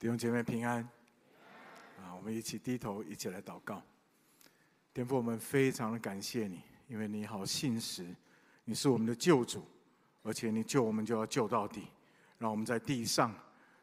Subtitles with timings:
[0.00, 0.78] 弟兄姐妹平安，
[1.98, 3.82] 啊，我们一起低头，一起来祷告。
[4.94, 8.06] 天父，我们非常的感谢你，因为你好信实，
[8.64, 9.62] 你是我们的救主，
[10.22, 11.82] 而且你救我们就要救到底。
[12.38, 13.34] 让我们在地上，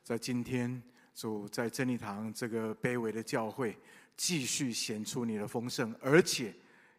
[0.02, 0.82] 在今天
[1.14, 3.78] 主在真理堂这个卑微的教会，
[4.16, 6.52] 继续显出你的丰盛，而且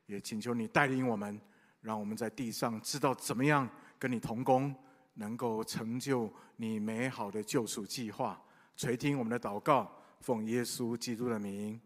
[0.06, 1.40] 也请求你带领我们，
[1.80, 4.72] 让我们在地上知道怎么样跟你同工，
[5.14, 8.40] 能够成就你美好的救赎计划。
[8.79, 9.90] 垂听我们的祷告，
[10.20, 11.80] 奉耶稣基督的名，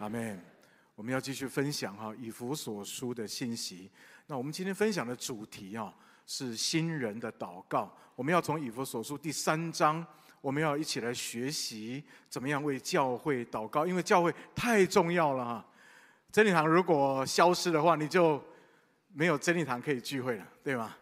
[0.00, 0.42] 阿门。
[0.96, 3.88] 我们要继续分享哈以弗所书的信息。
[4.26, 5.94] 那我们今天分享的主题啊
[6.26, 7.96] 是新人的祷告。
[8.16, 10.04] 我们要从以弗所书第三章，
[10.40, 15.64] 我们要一起来学习怎么样为教会祷告，因为教会太重要了哈。
[16.32, 18.42] 真理堂如果消失的话，你就
[19.12, 20.96] 没有真理堂可以聚会了，对吗？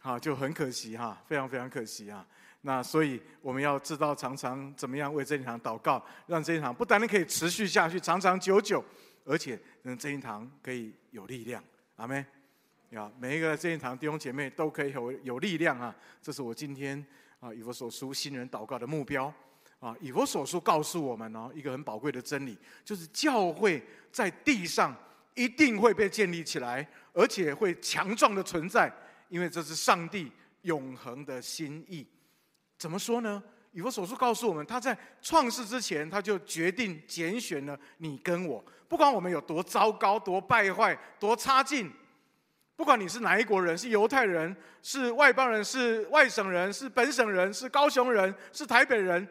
[0.00, 2.24] 好，就很可惜哈，非常非常可惜啊。
[2.68, 8.84] 那所以我们要知道，常常怎么样为真理堂祷告，让真理堂不单单可以持续下去，长长久久，
[9.24, 11.64] 而且让真理堂可以有力量。
[11.96, 12.22] 阿门。
[12.94, 15.96] 啊，每一个真理堂弟兄姐妹都可以有有力量啊！
[16.20, 17.02] 这是我今天
[17.40, 19.32] 啊以弗所书新人祷告的目标
[19.80, 19.96] 啊。
[19.98, 24.94] 以弗所书告诉我们哦，一个很宝贵的真理，就是教会在地上
[25.34, 28.92] 一定会被建立起来，而且会强壮的存在，
[29.30, 30.30] 因为这是上帝
[30.62, 32.06] 永恒的心意。
[32.78, 33.42] 怎么说呢？
[33.72, 38.64] 以弗所书告诉我们，他在创世之前，他就决定拣选了你跟我。
[38.88, 41.92] 不管我们有多糟糕、多败坏、多差劲，
[42.74, 49.28] 不管你是哪一国人，是犹太人、是外邦人、是外省人、是本省人、是高雄人、是台北人，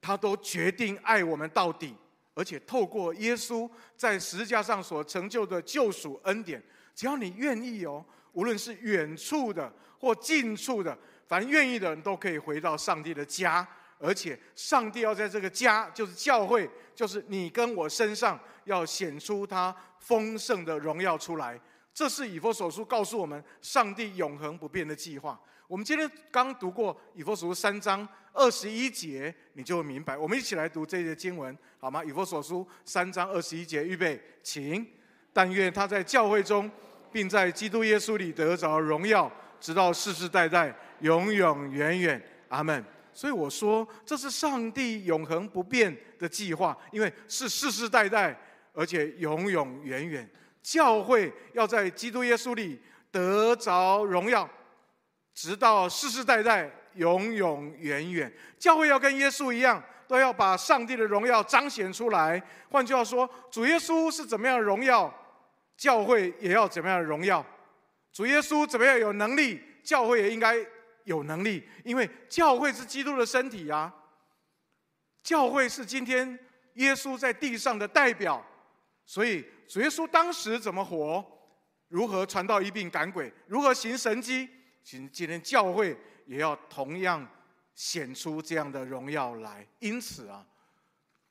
[0.00, 1.94] 他都决定爱我们到底。
[2.34, 6.62] 而且透过耶稣在十字架上所成就的救赎恩典，
[6.94, 10.98] 只要你愿意哦，无论是远处的或近处的。
[11.26, 13.66] 凡愿意的人都可以回到上帝的家，
[13.98, 21.60] 而且上帝要在这个家，就是教会，就是你跟我身上，要显出他丰盛的荣耀出来。
[21.92, 25.40] 这是以弗所书告诉我们上帝永恒不变的计划。
[25.66, 30.16] 我们今天刚读过以弗所书三章二十一节，你就会明白。
[30.16, 32.04] 我们一起来读这些经文，好吗？
[32.04, 34.86] 以弗所书三章二十一节，预备，请。
[35.32, 36.70] 但愿他在教会中，
[37.10, 39.30] 并在基督耶稣里得着荣耀，
[39.60, 40.74] 直到世世代代。
[41.00, 42.82] 永永远远，阿门。
[43.12, 48.34] 所以我说，这是上帝永恒不变的计划，因为是世世代代，
[48.72, 50.26] 而且永永远远。
[50.62, 52.80] 教会要在基督耶稣里
[53.10, 54.48] 得着荣耀，
[55.34, 58.32] 直到世世代代，永永远远。
[58.58, 62.42] 教会要跟耶稣一样，都要把上帝的荣耀彰显出来。
[62.70, 65.12] 换句话说，主耶稣是怎么样的荣耀，
[65.76, 67.44] 教会也要怎么样的荣耀。
[68.16, 70.56] 主耶稣怎么样有能力，教会也应该。
[71.04, 73.94] 有能力，因为教会是基督的身体啊。
[75.22, 76.36] 教会是今天
[76.74, 78.44] 耶稣在地上的代表，
[79.04, 81.24] 所以主耶稣当时怎么活，
[81.86, 84.48] 如何传道医病赶鬼，如何行神迹，
[84.82, 85.96] 今今天教会
[86.26, 87.24] 也要同样
[87.76, 89.64] 显出这样的荣耀来。
[89.78, 90.44] 因此啊，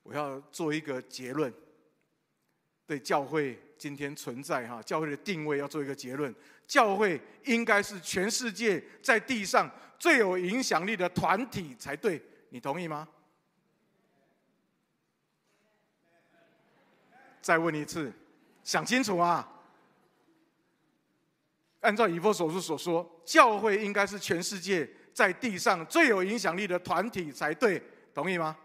[0.02, 1.52] 我要做一个结论，
[2.86, 6.34] 对教会今天存在哈，教会的定位要做一个结论。
[6.66, 13.06] 教会应该是全世界在地上最有影响力的团体才对，你同意吗？
[17.40, 18.12] 再问一次，
[18.64, 19.48] 想清楚啊！
[21.80, 27.80] 按照以弗所书所说，教会应该是全世界在地上最有影响力的团体才对，
[28.12, 28.56] 同意吗？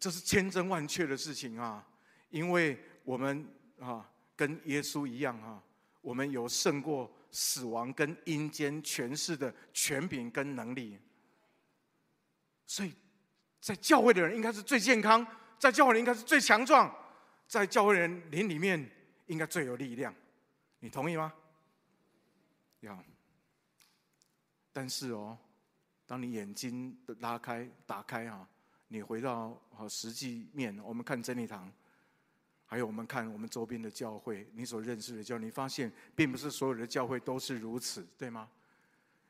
[0.00, 1.86] 这是千真万确的事情啊！
[2.30, 3.46] 因为我们
[3.78, 5.62] 啊，跟耶稣一样啊。
[6.02, 10.98] 我们有胜过死亡跟阴间权势的权柄跟能力，
[12.66, 12.92] 所以
[13.60, 15.26] 在教会的人应该是最健康，
[15.58, 16.92] 在教会的人应该是最强壮，
[17.46, 18.90] 在教会人灵里面
[19.26, 20.14] 应该最有力量，
[20.80, 21.32] 你同意吗？
[22.80, 23.02] 要，
[24.72, 25.38] 但是哦，
[26.04, 28.46] 当你眼睛的拉开、打开啊，
[28.88, 31.72] 你回到好实际面，我们看真理堂。
[32.72, 38.48] 还有，我们看我们周边的教会，你所认识的教会，你发现并不是所有的教会都是如此，对吗？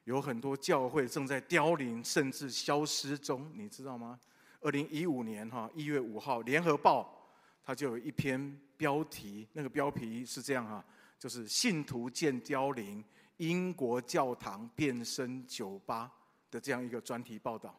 [0.04, 4.16] 有很多教会正在凋零，甚至消失中，你知道吗？
[4.60, 7.02] 二零一五年哈一月五号，《联合报》
[7.64, 10.84] 它就有一篇标题，那个标题是这样哈，
[11.18, 13.04] 就是“信徒渐凋零，
[13.38, 16.08] 英国教堂变身酒吧”
[16.48, 17.76] 的这样一个专题报道。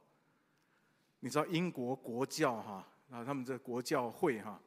[1.22, 4.60] 你知道英国国教哈啊，他们这国教会哈。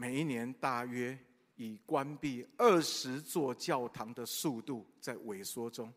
[0.00, 1.18] 每一年大约
[1.56, 5.92] 以关闭二十座教堂的速度在萎缩中。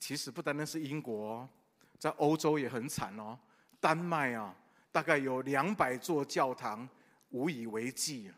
[0.00, 1.46] 其实不单单是英国，
[1.98, 3.38] 在欧洲也很惨哦。
[3.78, 4.56] 丹麦啊，
[4.90, 6.88] 大概有两百座教堂
[7.32, 8.30] 无以为继，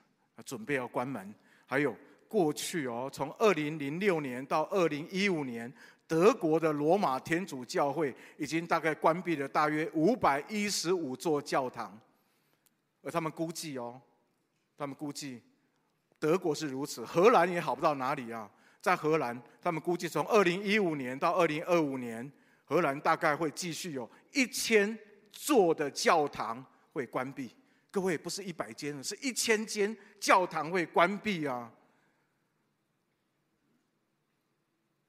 [0.45, 1.33] 准备要关门。
[1.65, 1.97] 还有
[2.27, 5.73] 过去哦，从二零零六年到二零一五年，
[6.09, 11.97] 德国的罗马天主教会已经大概关闭了大约五百一十五座教堂，
[13.05, 14.01] 而他们估计哦，
[14.77, 15.43] 他们估计
[16.19, 18.51] 德国是如此，荷兰也好不到哪里啊。
[18.81, 22.31] 在荷兰，他们估计从二零一五年到二零二五年，
[22.65, 24.99] 荷兰大概会继续有一千
[25.33, 27.55] 座的教堂会关闭。
[27.91, 31.73] 各位，不是一百间，是一千间教堂会关闭啊。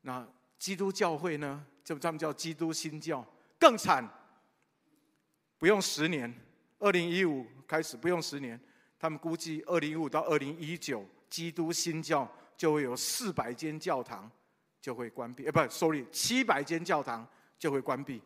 [0.02, 0.26] 那
[0.60, 1.66] 基督教会呢？
[1.84, 3.26] 就他们叫基督新教，
[3.60, 4.08] 更惨。
[5.58, 6.34] 不用十年，
[6.80, 8.60] 二零一五开始不用十年，
[9.00, 12.30] 他们估计二零一五到二零一九，基督新教。
[12.58, 14.32] 就会有四百间教堂
[14.80, 17.28] 就会关闭，哎，不，sorry，七百间教堂
[17.60, 18.22] 就会关闭，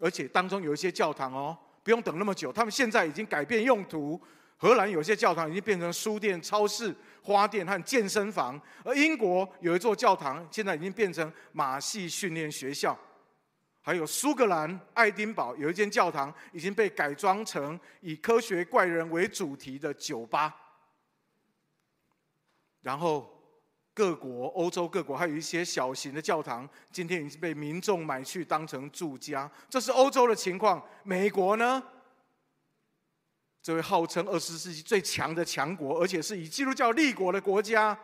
[0.00, 4.20] 而且当中有一些教堂哦，不用等那么久，他们现在已经改变用途。
[4.56, 6.92] 荷兰有些教堂已经变成书店、超市、
[7.22, 12.98] 花店和健身房，而英国有一座教堂现在已经变成马戏训练学校，
[13.80, 20.54] 还有苏格兰爱丁堡有一间教堂已经被改装成以科学怪人为主题的酒吧，
[22.82, 23.36] 然后。
[23.92, 29.50] 各国，欧洲各国还有一些小型的教堂，今天已经被民众买去当成住家。
[29.68, 30.82] 这是欧洲的情况。
[31.02, 31.82] 美国呢？
[33.60, 37.98] 这位号称二十世纪最强的强国，而且是以基督教立国的国家。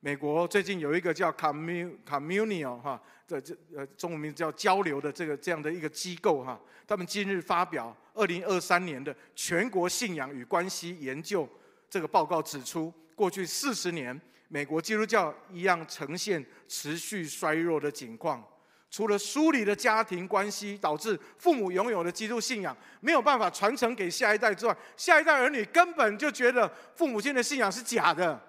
[0.00, 3.00] 美国最近有一个叫 communio 哈，
[3.30, 11.48] 这这呃中文名字叫交流的这个这样的一个机构哈，他们今日发表二零二三年的全国信仰与关系研究
[11.88, 14.20] 这个报告指出，过去四十年。
[14.52, 18.44] 美国基督教一样呈现持续衰弱的景况，
[18.90, 28.42] 除了疏离的家庭关系导致父母拥有的基督信仰没有办法传承给下一代之外，下一代儿女根本就觉得父母亲的信仰是假的。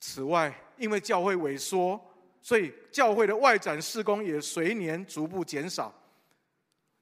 [0.00, 1.98] 此外，因为教会萎缩，
[2.44, 5.92] 所以教会的外展事工也随年逐步减少。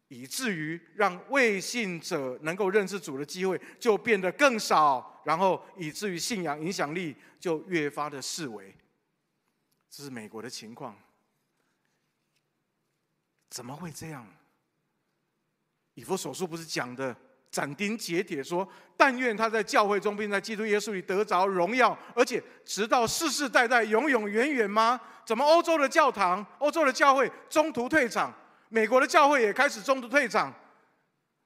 [0.06, 8.74] 以至于让未信者能够认识主的机会就变得更少，然后以至于信仰影响力就越发的式微。
[9.88, 10.94] 这是美国的情况，
[13.48, 14.26] 怎么会这样？
[15.94, 17.16] 以弗所书不是讲的
[17.52, 18.66] 斩钉截铁说，
[18.96, 24.98] 但愿他在教会中，并在基督耶稣里得着荣耀，而且直到世世代代永永远远吗？
[25.26, 28.32] 怎么欧洲的教堂、欧洲的教会中途退场？
[28.70, 30.50] 美国的教会也开始中途退场，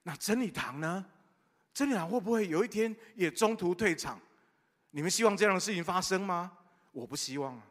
[0.04, 1.04] 那真理堂呢？
[1.74, 4.18] 真理堂会不会有一天也中途退场？
[4.92, 6.52] 你们希望这样的事情发生吗？
[6.92, 7.62] 我不希望啊。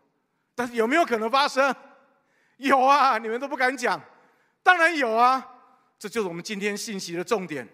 [0.53, 1.73] 但是有没有可能发生？
[2.57, 3.99] 有啊，你们都不敢讲。
[4.61, 5.43] 当然有啊，
[5.97, 7.65] 这就是我们今天信息的重点。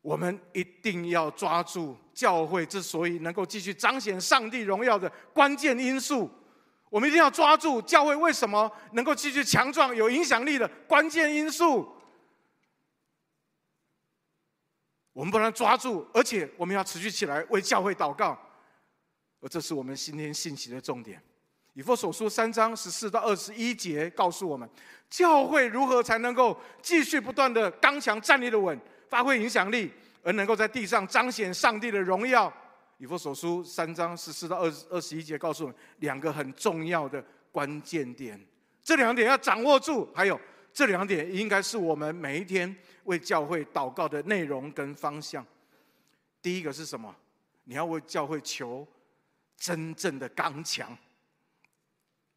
[0.00, 6.30] 我们一定要抓住教会之所以能够继续彰显上帝荣耀的关键因素。
[6.90, 11.86] 我们一定要抓住教会为什么能够继续强壮、有影响力的关键因素。
[15.12, 18.38] 我们不能抓住，而且我们要持续起来为教会祷告。
[19.40, 21.20] 而这是我们今天信息的重点。
[21.74, 24.68] 以弗所书三章十四到二十一节告诉我们，
[25.10, 29.90] 教会如何才能够继续不断的刚强站立的稳，发挥影响力，
[30.22, 32.52] 而能够在地上彰显上帝的荣耀。
[32.98, 38.38] 以弗所书三章十四到二十二十一节告诉我们两个很重要的关键点，
[38.82, 40.08] 这两点要掌握住。
[40.14, 40.40] 还有
[40.72, 42.74] 这两点应该是我们每一天
[43.04, 45.46] 为教会祷告的内容跟方向。
[46.42, 47.14] 第一个是什么？
[47.64, 48.86] 你要为教会求
[49.56, 50.96] 真正的刚强。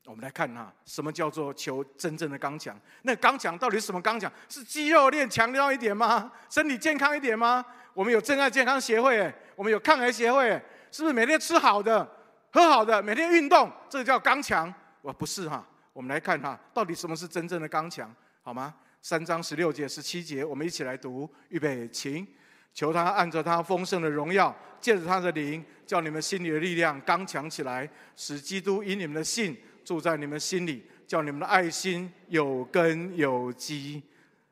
[0.06, 2.78] 我们来看哈，什么叫做求真正的刚强？
[3.04, 4.32] 那刚强到底是什么刚强？
[4.50, 6.32] 是肌肉练强壮一点吗？
[6.50, 7.64] 身体健康一点吗？
[7.94, 10.50] 我们有真爱健康协会，我们有抗癌协会，
[10.92, 12.10] 是不是每天吃好的、
[12.52, 14.74] 喝好的，每天运动，这个叫刚强？
[15.02, 15.66] 我不是哈。
[15.94, 18.14] 我们来看哈，到底什么是真正的刚强？
[18.42, 18.74] 好吗？
[19.02, 21.30] 三章十六节、十七节，我们一起来读。
[21.50, 22.26] 预备，请
[22.74, 29.58] 求他按着他丰盛的荣耀，借着他的灵，叫你们心里的力量刚强起来，使基督因你们的信
[29.92, 34.02] 住在你们心里，叫你们的爱心有根有基。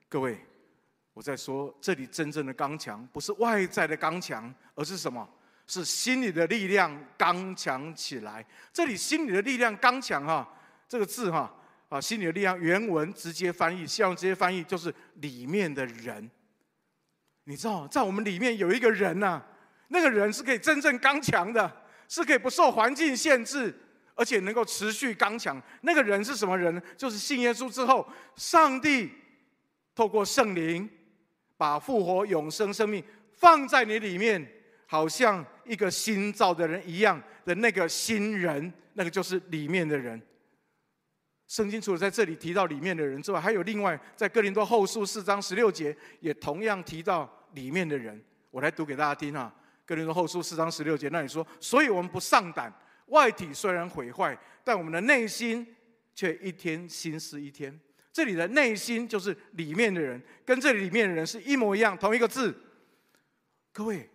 [0.10, 0.38] 各位。
[1.14, 5.28] 我在说，这里真正的刚强，不是外在的刚强，而是什么？
[5.66, 8.46] 是心里的力量刚强起来。
[8.74, 10.46] 这里心里的力量刚强哈，
[10.90, 11.50] 这个字哈
[11.88, 16.30] 啊，心里的力量原文直接翻译，希望直接翻译就是里面的人。
[17.46, 19.42] 你知道，在我们里面有一个人呐，
[19.88, 21.70] 那个人是可以真正刚强的，
[22.10, 23.78] 是可以不受环境限制，
[24.20, 25.62] 而且能够持续刚强。
[25.84, 26.82] 那个人是什么人？
[26.98, 29.10] 就是信耶稣之后，上帝
[29.96, 30.88] 透过圣灵
[31.56, 34.46] 把复活永生生命放在你里面，
[34.86, 40.22] 好像一个新造的人一样的那个新人，那个就是里面的人。
[41.48, 48.22] 圣经除了在这里提到里面的人之外，还有另外在哥林多后书四章十六节也同样提到里面的人。
[48.52, 49.52] 我来读给大家听啊，
[49.86, 52.72] 哥林多后书四章十六节那里说：“所以我们不上胆，
[53.10, 55.76] 外体虽然毁坏，但我们的内心
[56.16, 57.80] 却一天新似一天。”
[58.12, 62.54] 这里的内心就是里面的人，跟这里面的人是一模一样，同一个字。
[63.72, 64.10] 各位，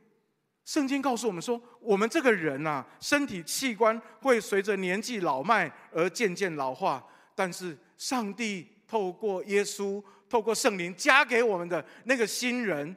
[0.64, 7.02] 圣经告诉我们说，我们这个人啊，身体器官会随着年纪老迈而渐渐老化。
[7.34, 12.94] 但是上帝透过耶稣，透过圣灵加给我们的那个新人，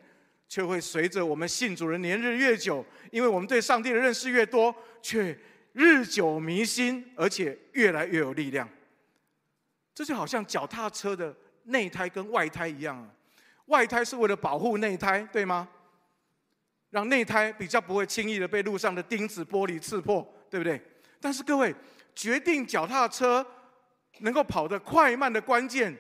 [0.50, 5.38] 却会随着我们信主的年日越久，因为我们对上帝的认识越多，却
[5.78, 8.68] 日久弥新，而且越来越有力量。
[9.94, 13.08] 这就好像脚踏车的内胎跟外胎一样，
[13.68, 15.70] 外胎是为了保护内胎，对吗？
[16.90, 20.82] 让内胎比较不会轻易的被路上的钉子、玻璃刺破，对不对？
[21.22, 21.76] 但是各位，
[22.16, 23.46] 决定脚踏车。
[24.22, 25.96] 能够跑得快慢的关键，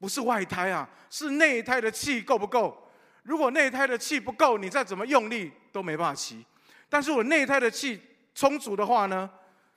[0.00, 2.90] 不是外胎啊，是内胎的气够不够。
[3.22, 6.44] 如果内胎的气不够，你再怎么用力都没办法骑。
[6.88, 8.00] 但是我内胎的气
[8.34, 9.30] 充足的话呢，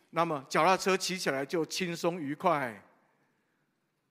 [0.10, 2.84] 那么脚踏车骑起来就轻松愉快。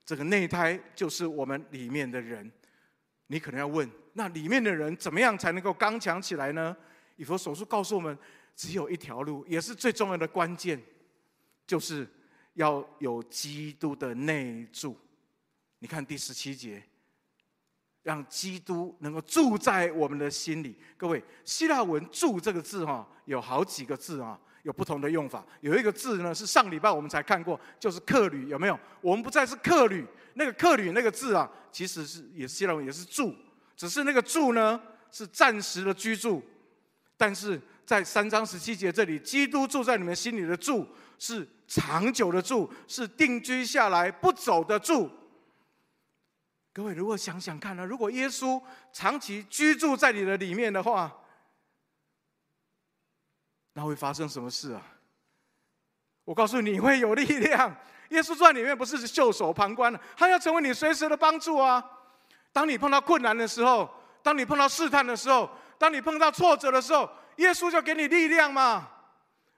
[0.04, 2.50] 这个内胎就是我们里面的人。
[3.26, 6.76] 你可能要问，那里面的人怎么样才能够刚强起来呢？
[7.16, 8.16] 以弗所书告诉我们，
[8.54, 10.80] 只有一条路，也是最重要的关键，
[11.66, 12.08] 就是。
[12.56, 14.98] 要有基督的内住，
[15.78, 16.82] 你看第十七节，
[18.06, 20.78] 让基督能够住在我们的心里。
[20.96, 25.44] 各位，希腊文“住”这个字哈，有好几个字啊，有不同的用法。
[25.60, 28.78] 有一个字呢，是上礼拜我们才看过，就是客旅，有没有？
[29.00, 33.34] 我们不再是客旅，那个客旅那个字啊，其实是也是希腊文，也是住，
[33.76, 36.40] 只是那个住呢是暂时的居住，
[37.16, 40.86] 但是在三章十七节这里，基督住在你们心里的住
[41.18, 41.44] 是。
[41.68, 45.10] 长久的住是定居下来不走的住。
[46.76, 51.10] 各位，如果想想看呢，如果耶稣长期居住在你的里面的话，
[53.72, 54.82] 那会发生什么事啊？
[56.24, 57.74] 我告诉你，会有力量。
[58.10, 61.82] 耶稣在里面不是袖手旁观，他要成为你随时的帮助啊！
[62.52, 63.90] 当你碰到困难的时候，
[64.22, 68.86] 当你碰到试探的时候，当你碰到挫折的时候，耶稣就给你力量嘛，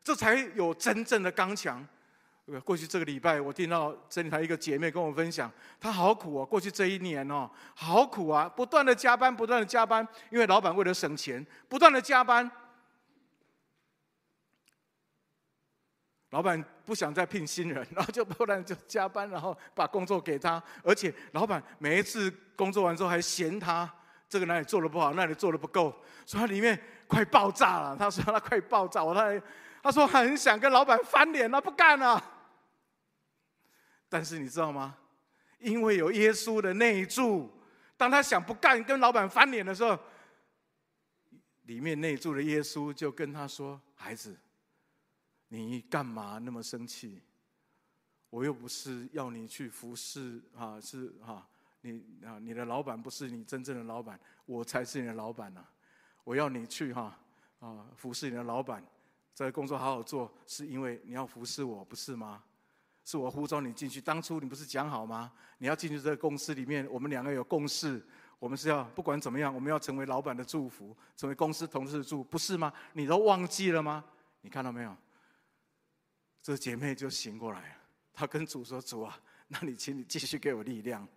[0.04, 1.84] 这才有真正的刚强。
[2.64, 6.46] 过去这个礼拜，我听到真理台一个姐妹跟我分享，她好苦哦。
[6.46, 12.50] 过去这一年哦，好苦啊，不断的加班，不断的加班，因为老板为了省钱，不断的加班。
[16.30, 23.90] 老板不想再聘新人，然后就不断就加班，然后把工作给他，而且老板每一次工作完之后还嫌他
[24.28, 25.94] 这个哪里做的不好，那里做的不够，
[26.26, 27.96] 所以他里面快爆炸了。
[27.96, 29.38] 他说他快爆炸，我他
[29.82, 32.22] 他说很想跟老板翻脸了，不干了。
[34.08, 34.96] 但是你知道吗？
[35.58, 37.50] 因为有耶稣的内住，
[37.96, 39.98] 当他想不干跟老板翻脸的时候，
[41.64, 44.38] 里面内住的耶稣就跟他说：“孩子，
[45.48, 47.20] 你干嘛那么生气？
[48.30, 51.46] 我又不是要你去服侍啊，是啊，
[51.80, 55.64] 你啊，你的老板不是你真正的老板，我才是你的老板呢。
[56.24, 57.18] 我要你去哈
[57.58, 58.84] 啊，服侍你的老板，
[59.34, 62.44] 这个工作好好做，是因为你要服侍我，不是吗？”
[63.08, 64.02] 是我呼召你进去。
[64.02, 65.32] 当初你不是讲好吗？
[65.56, 68.06] 你要进去这个公司里面，我们两个有共识。
[68.38, 72.70] 我们是要不管怎么样，我们要成为老板的祝福，成为公司同事的祝福，不是吗？
[72.92, 74.04] 你都忘记了吗？
[74.42, 74.94] 你看到没有？
[76.42, 77.76] 这姐妹就醒过来了。
[78.12, 81.08] 她跟主说：“主啊，那你请你继续给我力量。”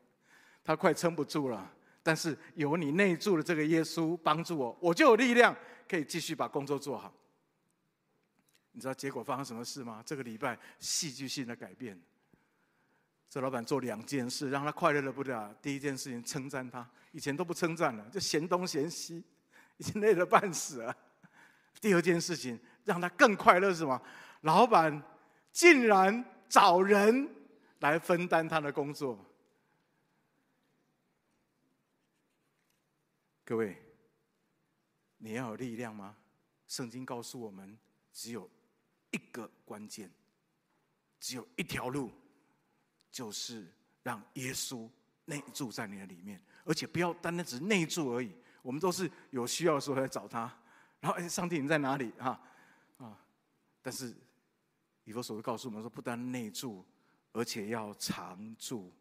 [0.63, 1.69] 她快撑不住了，
[2.01, 5.53] 但是有你内住的这个耶稣帮助我，我就有力量
[5.89, 7.13] 可以继续把工作做好。
[8.73, 10.01] 你知道结果发生什么事吗？
[10.05, 12.01] 这个礼拜戏剧性的改变。
[13.29, 15.53] 这老板做两件事，让他快乐的不得了。
[15.61, 19.23] 第一件事情称赞他，以前都不称赞了，就嫌东嫌西，
[19.77, 20.95] 已经累得半死了。
[21.79, 24.01] 第二件事情让他更快乐是什么？
[24.41, 25.01] 老板
[25.51, 27.29] 竟然找人
[27.79, 29.17] 来分担他的工作。
[33.45, 33.77] 各位，
[35.17, 36.15] 你要有力量吗？
[36.67, 37.77] 圣经告诉我们，
[38.13, 38.49] 只有。
[39.11, 40.11] 一个关键，
[41.19, 42.11] 只有一条路，
[43.11, 43.67] 就是
[44.03, 44.89] 让耶稣
[45.25, 48.35] 内住在你的里面，而且不要单单只是内住而已。
[48.61, 50.41] 我们都是有需要的时候来找他，
[50.99, 52.39] 然后哎，上帝你在哪里啊？
[52.97, 53.17] 啊！
[53.81, 54.13] 但是
[55.03, 56.85] 以弗所书告诉我们说，不但内住，
[57.31, 58.93] 而且要常住。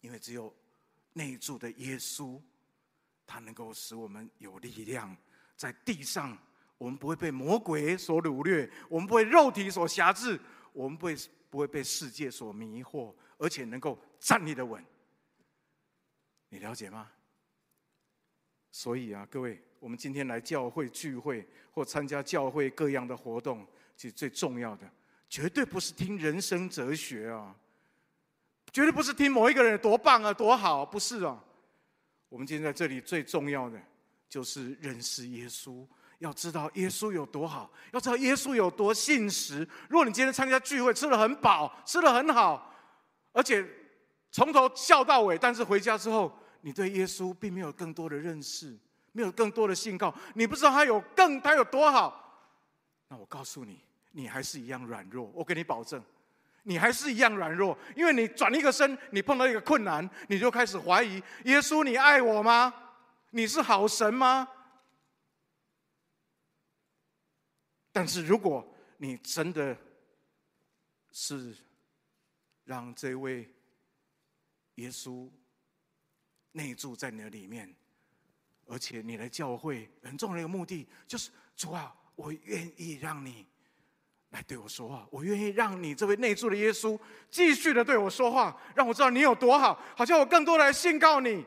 [0.00, 0.52] 因为只有
[1.12, 2.40] 内住的耶稣，
[3.24, 5.16] 他能够使我们有力量，
[5.56, 6.36] 在地上，
[6.82, 10.36] 我们不会被魔鬼所掳掠，我们不会肉体所辖制，
[10.72, 11.16] 我们不会
[11.48, 14.84] 不会被世界所迷惑，而且能够站立的稳。
[16.48, 17.08] 你了解吗？
[18.72, 23.64] 所以啊，各位，我们今天来教会聚会或参加教会各样的活动，
[23.96, 24.90] 其实最重要的，
[25.28, 27.54] 绝对不是听人生哲学啊。
[28.72, 31.44] 绝对不是听某一个人多棒啊，多好，不是啊。
[32.28, 33.80] 我们今天在这里最重要的
[34.28, 35.86] 就是认识耶稣，
[36.22, 39.68] 要知道耶稣有多好，要知道耶稣有多信实。
[39.88, 42.72] 如果你今天参加聚会，吃得很饱，吃得很好，
[43.32, 43.68] 而且
[44.30, 48.78] 从头笑到尾，但是回家之后，你对耶稣并没有更多的认识，
[49.10, 52.40] 没有更多的信告，你不知道他有更他有多好，
[53.08, 53.80] 那我告诉你，
[54.12, 55.28] 你还是一样软弱。
[55.34, 56.00] 我给你保证。
[56.64, 62.72] 你还是一样软弱，因为你转一个身，你碰到一个困难，你就开始怀疑耶稣，你爱我吗？
[63.30, 64.46] 你是好神吗？
[67.92, 69.76] 但是如果你真的
[71.10, 71.54] 是
[72.64, 73.48] 让这位
[74.76, 75.28] 耶稣
[76.52, 77.72] 内住在你的里面，
[78.66, 83.46] 而且你来教会很重要的一个目的就是主啊，我愿意让你。
[84.30, 91.44] 来对我说话，我愿意让你这位内住的耶稣继续的对我说话，让我知道你有多好，好像我更多来信告你。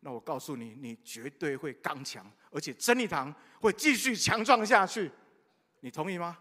[0.00, 5.10] 那我告诉你，你绝对会刚强，而且真理堂会继续强壮下去。
[5.84, 6.38] 你同意吗？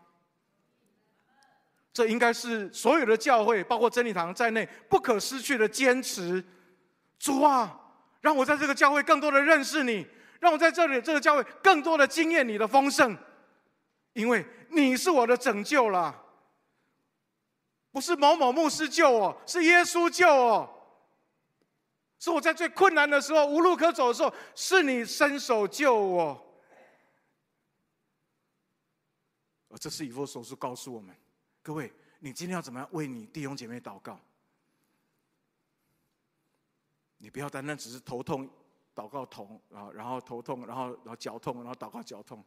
[1.92, 6.42] 这应该是所有的教会，包括真理堂在内，不可失去的坚持。
[7.20, 7.78] 主啊，
[8.22, 10.08] 让我在这个教会更多的认识你，
[10.40, 13.18] 让我在这里这个教会更多的经验你的丰盛。
[14.14, 16.24] 因为你是我的拯救了，
[17.92, 20.70] 不是某某牧师救我，是耶稣救我。
[22.18, 26.40] 是我在最困难的时候、无路可走的时候，是你伸手救我。
[29.70, 31.14] 而这是以弗所书告诉我们：
[31.62, 34.18] 各位，你今天要怎么样为你弟兄姐妹祷告？
[37.18, 38.50] 你不要单单只是头痛，
[38.96, 42.42] 祷告头啊，然后头痛，然后然后脚痛，然后祷告脚痛。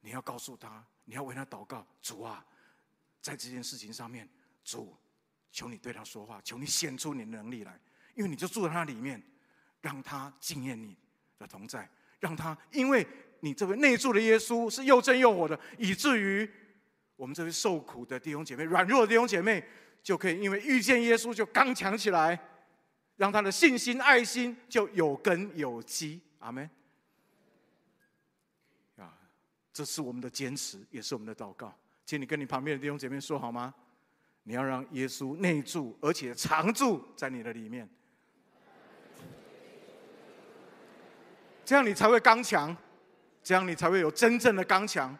[0.00, 2.44] 你要告诉他，你要为他祷告，主啊，
[3.22, 4.28] 在这件事情上面，
[4.64, 4.92] 主，
[5.52, 7.80] 求你对他说话，求你显出你的能力来，
[8.16, 9.22] 因为你就住在他里面，
[9.80, 10.98] 让他经验你
[11.38, 13.06] 的同在，让他因为
[13.38, 16.52] 你这位内住的耶稣是又真又活的，以至于
[17.20, 19.62] 我们这位受苦的弟兄姐妹、软弱的弟兄姐妹，
[20.02, 22.40] 就可以因为遇见耶稣就刚强起来，
[23.16, 26.18] 让他的信心、爱心就有根有基。
[26.38, 26.68] 阿门。
[29.70, 31.74] 这是我们的坚持，也是我们的祷告。
[32.06, 33.74] 请你跟你旁边的弟兄姐妹说好吗？
[34.44, 37.86] 你要让耶稣内住，而且常住在你的里面，
[41.66, 42.74] 这样你才会刚强，
[43.42, 45.16] 这样你才会有真正的刚强。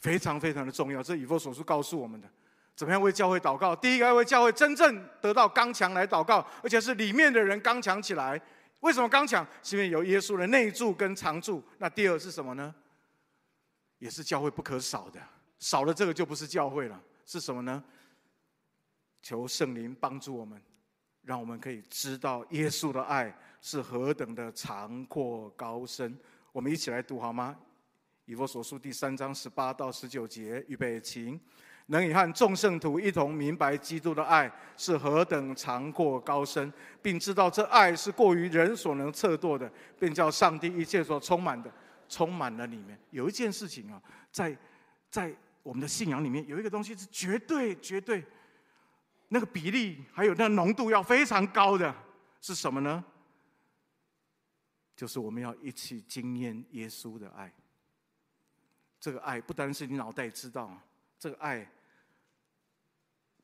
[0.00, 2.28] 非常非常的重要，这以弗所书告诉我们的，
[2.74, 3.76] 怎么样为教会祷告？
[3.76, 8.40] 第一个要为教会真正得到刚强来祷告，而且是里面的人刚强起来。
[8.80, 9.46] 为什么刚强？
[9.62, 11.62] 是因为有耶稣的内住跟常住。
[11.76, 12.74] 那第二是什么呢？
[13.98, 15.20] 也是教会不可少的，
[15.58, 16.98] 少了这个就不是教会了。
[17.26, 17.84] 是什么呢？
[19.20, 20.58] 求圣灵帮助我们，
[21.20, 26.18] 让我们可以知道耶稣的爱是何等的长阔高深。
[26.52, 27.54] 我们一起来读好吗？
[28.30, 31.36] 以弗所书第三章十八到十九节，预备起。
[31.86, 41.68] 能以和众圣徒一同明白基督的爱是何等长阔高深，并知道这爱是过于人所能测度的，便叫上帝一切所充满的
[42.08, 42.96] 充满了里面。
[43.10, 44.56] 有一件事情啊，在
[45.10, 48.24] 在我们的信仰里面，有一个东西是绝对绝对，
[49.26, 51.92] 那个比例还有那浓度要非常高的，
[52.40, 53.04] 是什么呢？
[54.94, 57.52] 就是我们要一起经验耶稣的爱。
[59.00, 60.78] 这个爱不单是你脑袋知道，
[61.18, 61.66] 这个爱。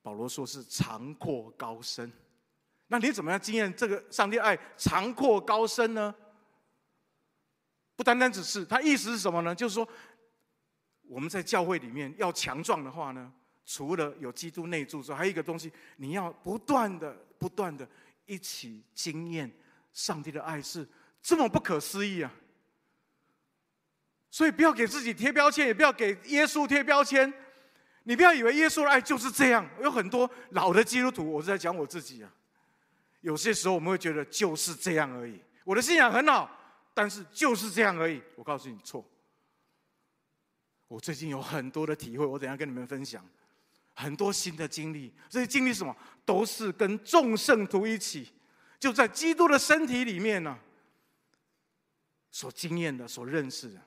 [0.02, 2.12] 保罗说是长阔高深，
[2.86, 6.14] 那你怎么样经验这个上帝爱长阔高深呢？
[7.96, 9.52] 不单单只是，他意思是什么呢？
[9.52, 9.88] 就是说，
[11.08, 13.32] 我们在教会里面要强壮的话呢，
[13.64, 17.88] 除了有基督内住之外，还有一个东西，你要不断的、不断的
[18.26, 19.50] 一起经验
[19.92, 20.86] 上帝的爱是
[21.20, 22.32] 这么不可思议啊！
[24.36, 27.32] 所以不要给自己贴标签，也不要给耶稣贴标签。
[28.02, 29.66] 你不要以为耶稣的爱就是这样。
[29.80, 32.30] 有很多老的基督徒，我是在讲我自己啊。
[33.22, 35.40] 有些时候我们会觉得就是这样而已。
[35.64, 36.50] 我的信仰很好，
[36.92, 38.22] 但是就是这样而已。
[38.34, 39.02] 我告诉你错。
[40.86, 43.26] 我最近有很多的体会，我等下跟你们分享
[43.94, 45.10] 很多新的经历。
[45.30, 45.96] 这些经历什么？
[46.26, 48.30] 都是跟众圣徒一起，
[48.78, 50.58] 就在基督的身体里面呢、
[52.30, 53.80] 所经验的、所认识的。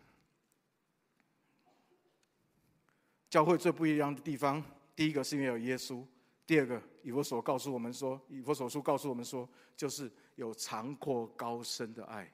[3.30, 4.63] 教会最不一样的地方，
[4.96, 6.04] 第一个是因为有耶稣；
[6.48, 12.32] 第二个，以弗所告诉我们说，以弗所书告诉我们说，就是有长阔高深的爱。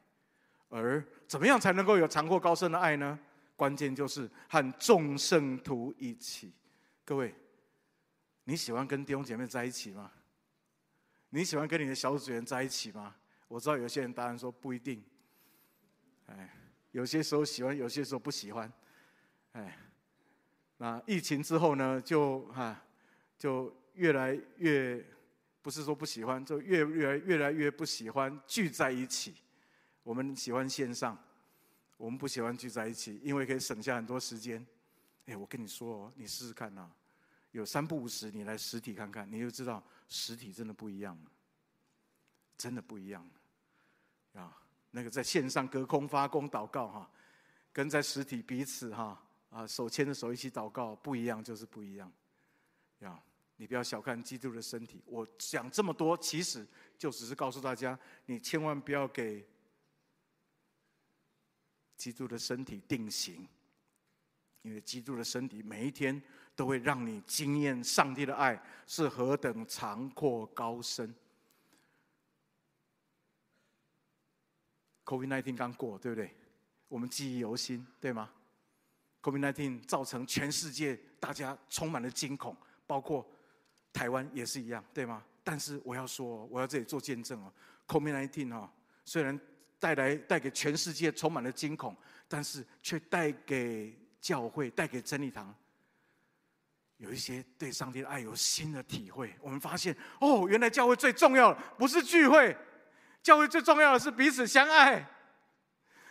[0.70, 3.20] 而怎么样才能够有长阔高深的爱呢？
[3.58, 6.54] 关键就是和众圣徒一起。
[7.04, 7.36] 各位，
[8.46, 10.12] 你喜欢跟弟兄姐妹在一起吗？
[11.30, 13.16] 你喜欢跟你的小组员在一起吗？
[13.48, 15.04] 我知道有些人答案说不一定。
[16.28, 16.50] 哎，
[16.92, 18.72] 有些时候喜欢，有些时候不喜欢。
[19.52, 19.78] 哎。
[20.78, 22.82] 那疫情之后呢，就哈，
[23.38, 25.04] 就越来越
[25.62, 29.36] 不是说不喜欢，就越越来越来越不喜欢聚在一起。
[30.04, 31.18] 我们喜欢线上，
[31.98, 34.66] 我们不喜欢聚在一起，因为可以省下很多时间。
[35.26, 36.92] 哎，我跟你说哦，你试试看呐，
[37.52, 41.32] 有三不五时你来实体看看，你就知道实体真的不一样了，
[42.58, 43.28] 真的不一样
[44.34, 44.62] 了啊！
[44.92, 47.10] 那个在线上隔空发功祷告哈，
[47.74, 49.25] 跟在实体彼此哈。
[49.50, 52.12] 啊手牵着手一起祷告，不一样就是不一样。
[53.00, 53.22] 呀，
[53.58, 55.02] 你不要小看基督的身体。
[55.06, 56.66] 我讲这么多，其实
[56.98, 59.46] 就只是告诉大家，你千万不要给
[61.96, 63.48] 基督的身体定型，
[64.62, 66.22] 因为基督的身体每一天
[66.56, 71.14] 都会让你经验上帝的爱是何等长阔高深。
[75.06, 76.36] COVID-19 刚过，对不对？
[76.88, 78.32] 我们记忆犹新，对吗
[79.26, 83.28] ？COVID-19 造成全世界大家充满了惊恐，包括
[83.92, 85.24] 台湾也是一样，对吗？
[85.44, 87.52] 但是我要说，我要这里做见证哦。
[87.88, 88.72] COVID-19 哈，
[89.04, 89.40] 虽然
[89.80, 91.96] 带来带给全世界充满了惊恐，
[92.28, 95.52] 但是却带给教会、带给真理堂
[96.98, 99.34] 有一些对上帝的爱有新的体会。
[99.42, 102.56] 我们发现哦，原来教会最重要的不是聚会，
[103.24, 105.04] 教会最重要的是彼此相爱。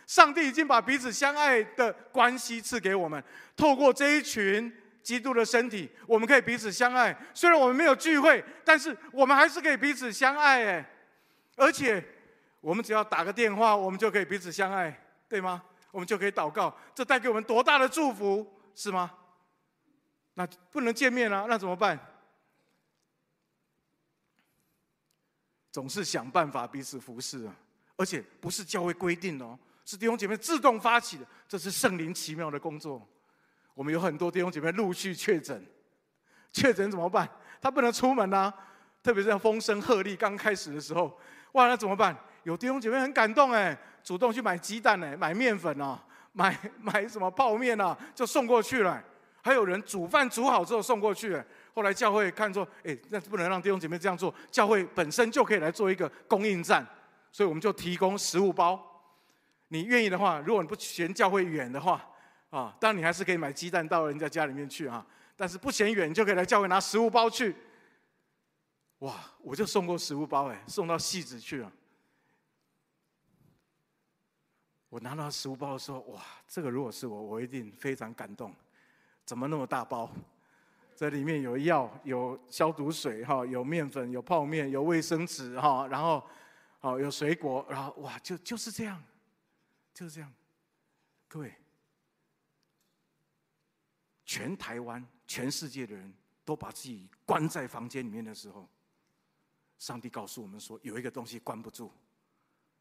[0.07, 3.23] 上帝已经把彼此相爱的关系赐给我们，
[3.55, 7.15] 透过这一群基督的身体，我们可以彼此相爱。
[7.33, 10.65] 虽然我们没有聚会，但是我们还是可以彼此相爱。
[10.65, 10.89] 哎，
[11.55, 12.03] 而且
[12.61, 14.95] 我们只要打个电话，我们就可以彼此相爱，
[15.27, 15.63] 对吗？
[15.91, 19.11] 我们就可以祷告，这带给我们多大的祝福，是吗？
[20.33, 21.97] 那不能见面了，那怎么办？
[25.71, 27.55] 总是想办法彼此服侍啊，
[27.95, 29.57] 而且不是教会规定哦。
[29.85, 33.07] 是弟兄姐妹自动发起的，这是圣灵奇妙的工作。
[33.75, 35.63] 我们有很多弟兄姐妹陆续确诊，
[36.51, 37.29] 确诊怎么办？
[37.61, 38.53] 他不能出门啊，
[39.03, 41.17] 特别是风声鹤唳刚开始的时候，
[41.51, 42.17] 哇，那怎么办？
[42.43, 49.03] 有弟兄姐妹很感动哎，主动去买鸡蛋哎，买面粉啊，买 买什么泡面啊，就送过去了。
[49.41, 51.39] 还有人煮饭煮好之后送过去。
[51.75, 56.85] 后来教会看说，哎，那不能让弟兄姐妹这样做，教会本身就可以来做一个供应站，
[57.31, 58.94] 所以我们就提供食物包。
[59.67, 62.07] 你愿意的话，如果你不嫌教会远的话，
[62.49, 65.05] 啊，当然你还是可以买鸡蛋到人家家里面去啊。
[65.35, 67.55] 但是不嫌远，就可以来教会拿食物包去。
[68.99, 71.71] 哇，我就送过食物包哎，送到戏子去了。
[74.87, 78.55] 我拿到食物包的时候，哇，这个如果是我，我一定非常感动。
[79.25, 80.09] 怎么那么大包？
[80.95, 86.23] 这里面有药，有消毒水哈，有面粉，有泡面，有卫生纸哈，然后，
[86.79, 89.03] 哦有水果，然后哇，就就是这样。
[89.95, 90.31] 就是这样，
[91.25, 91.55] 各位，
[94.25, 98.69] 全台湾、全世界的人都把自己关在房间里面的时候，
[99.79, 101.89] 上帝告诉我们说，有一个东西关不住，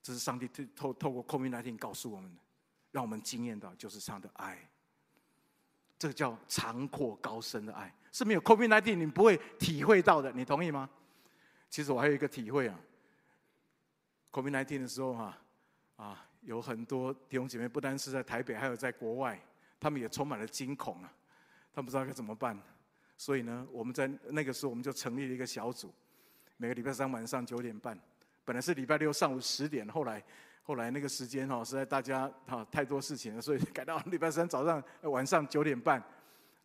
[0.03, 2.41] 这是上帝透透过 COVID-19 告诉我们的，
[2.91, 4.69] 让我们惊艳到就是上的爱。
[5.97, 10.91] 这个叫长阔高深的爱，是没有 COVID-19 你不会体会到的，你同意吗？
[11.71, 12.77] 其实我还有一个体会啊
[14.33, 15.39] ，COVID-19 的时候哈，
[15.95, 16.29] 啊。
[16.45, 19.41] 有很多弟兄姐妹，不单是在台北，还有在国外，
[19.81, 21.13] 他们也充满了惊恐啊！
[21.73, 22.59] 他们不知道该怎么办，
[23.17, 25.93] 所以呢，我们在那个时候，我们就成立了一个小组，
[26.57, 27.99] 每个礼拜三晚上九点半，
[28.45, 30.23] 本来是礼拜六上午十点，后来
[30.63, 36.03] 后来那个时间哈，实在大家哈太多事情了，所以改到礼拜三早上晚上九点半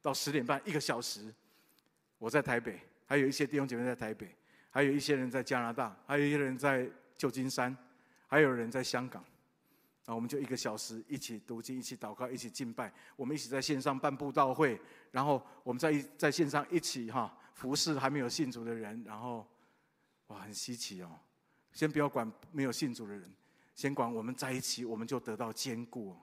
[0.02, 1.34] 到十点半，一个小时。
[2.18, 4.36] 我在台北，还有一些弟兄姐妹在台北，
[4.70, 7.76] 还有一些人在加拿大，还有一些人在旧金山，
[8.28, 9.24] 还有人在香港。
[10.10, 12.92] 然后我们就一个小时一起读经，一起祷告，一起敬拜。
[13.16, 19.04] 我们一起在线上办布道会，然后我们在在线上一起哈服侍还没有信主的人。
[19.06, 19.46] 然后
[20.30, 21.12] 哇，很稀奇哦！
[21.74, 23.32] 先不要管没有信主的人，
[23.76, 26.18] 先管我们在一起，我们就得到坚固，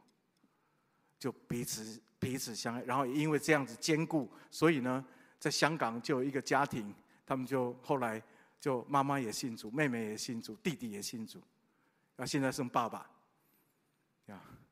[1.16, 5.06] 就彼此彼此相爱，然后因为这样子坚固，所以呢，
[5.38, 6.92] 在香港就有一个家庭，
[7.24, 8.20] 他们就后来
[8.58, 11.40] 就妈妈也信主，妹妹也信主，弟弟也信主，
[12.16, 13.08] 那现在剩爸爸，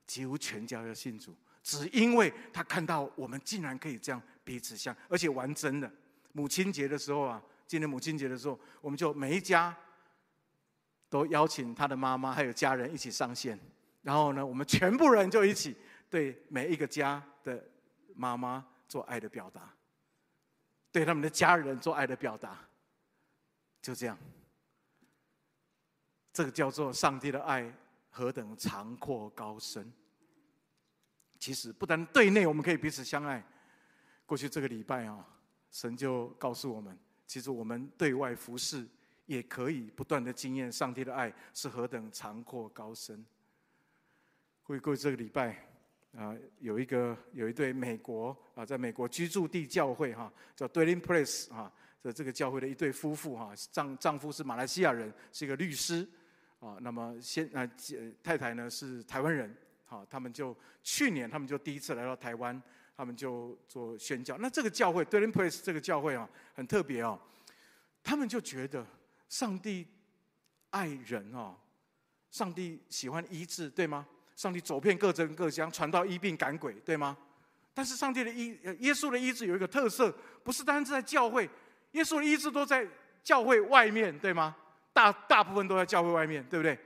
[0.06, 5.90] 几乎全家要信主，只因为他看到我们竟然可以这样彼此相，而且玩真的。
[6.32, 9.76] 母亲节的时候啊，今年母亲节的时候，我们就每一家
[11.08, 13.58] 都邀请他的妈妈还有家人一起上线，
[14.02, 15.76] 然后呢，我们全部人就一起
[16.10, 17.64] 对每一个家的
[18.16, 19.72] 妈妈做爱的表达，
[20.90, 22.58] 对他们的家人做爱的表达，
[23.80, 24.18] 就这样。
[26.32, 27.72] 这个叫做上帝的爱
[28.14, 29.92] 何等长阔高深。
[31.40, 33.44] 其实不但对内我们可以彼此相爱，
[34.24, 35.26] 过去这个礼拜啊，
[35.70, 36.96] 神就告诉我们，
[37.26, 38.86] 其实我们对外服侍
[39.26, 43.26] 也可以不断的经验上帝的爱是何等长阔高深。
[44.62, 45.68] 过去过这个礼拜。
[46.16, 51.72] 啊，有一个有一对美国啊，在美国居住地教会哈，叫 Dwelling Place 啊
[52.04, 56.08] 的这个教会的一对夫妇哈，丈丈夫是马来西亚人，是一个律师
[56.64, 56.78] 啊。
[56.80, 57.68] 那么先啊，
[58.22, 62.60] 太太呢是台湾人，好，他们就去年他们就第一次来到台湾，
[62.96, 64.38] 他们就做宣教。
[64.38, 67.20] 那这个教会 Dwelling Place 这个教会啊，很特别哦，
[68.02, 68.86] 他们就觉得
[69.28, 69.86] 上帝
[70.70, 71.56] 爱人哦，
[72.30, 74.06] 上帝喜欢医治，对吗？
[74.36, 77.16] 上帝走遍各镇各乡，传道医病赶鬼，对吗？
[77.72, 81.48] 但是上帝的医，耶稣的医治有一个特色，不是单是在教会，
[81.92, 82.86] 耶稣的医治都在
[83.22, 84.56] 教会外面，对吗？
[84.94, 86.78] 大大部分都在教会外面，对不对？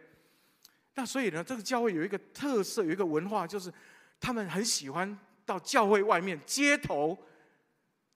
[0.94, 3.73] 那所以呢，这个教会有一个特色，有一个文化，就是
[4.18, 5.16] 他们很喜欢
[5.47, 7.16] 到教会外面街头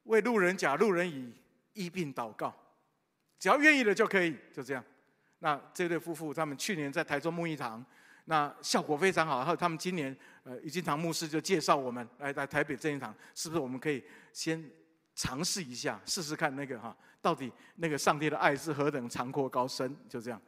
[0.04, 1.32] 为路人甲、路人乙
[1.74, 2.52] 医病祷告，
[3.38, 4.84] 只要愿意的就可以，就这样。
[5.38, 7.84] 那这对夫妇他们去年在台中牧益堂。
[8.26, 14.02] 那效果非常好，然后他们今年呃，怡金堂牧师就介绍我们来来台北正一堂，是不是我们可以
[14.32, 14.64] 先
[15.14, 19.94] 尝试一下，试试看那个哈，到底那个上帝的爱是何等长阔高深？
[20.08, 20.40] 就这样，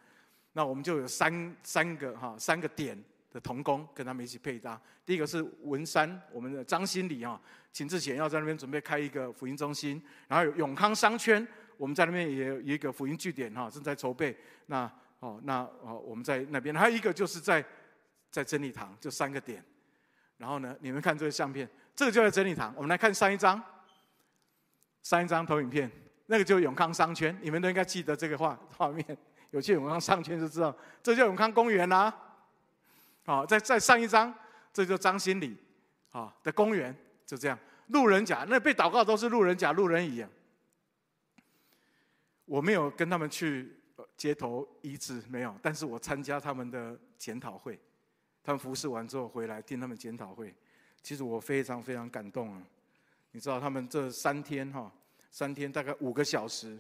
[0.53, 2.99] 那我们就有三三个哈三个点
[3.31, 4.81] 的同工跟他们一起配搭。
[5.05, 7.41] 第一个是文山，我们的张新礼哈，
[7.73, 11.47] 请之前要在那边准备开一个福音中心，然后永康商圈，
[11.77, 14.37] 我们在那边也有一个福音据点哈，正在筹备。
[14.67, 17.63] 那哦，那哦，我们在那边还有一个就是在
[18.31, 19.63] 在真理堂，就三个点。
[20.39, 22.73] 然后呢，你们看这个相片，这个就在真理堂。
[22.77, 23.63] 我们来看上一张，
[25.05, 25.89] 上一张投影片，
[26.27, 29.17] 那个就永康商圈，你们都应该记得这个画画面。
[29.53, 32.13] 有去永康商圈就知道，这叫永康公园啦。
[33.25, 34.35] 好，再再上一张，
[34.73, 35.57] 这就张新礼
[36.11, 36.93] 啊的公园，
[37.25, 37.57] 就这样。
[37.87, 40.27] 路人甲，那被祷告都是路人甲、路人乙。
[42.47, 43.73] 我没有跟他们去。
[44.17, 47.79] 街头医治没有，但是我参加他们的检讨会，
[48.43, 50.53] 他们服侍完之后回来听他们检讨会，
[51.01, 52.63] 其实我非常非常感动啊！
[53.35, 54.89] 你知道他们这三天哈，
[55.29, 56.79] 三天大概五个小时，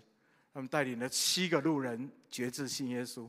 [0.53, 3.29] 他们带领了七个路人决志信耶稣，